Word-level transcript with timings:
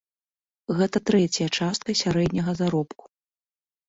Гэта 0.77 1.01
трэцяя 1.09 1.45
частка 1.57 1.95
сярэдняга 1.99 2.53
заробку. 2.63 3.03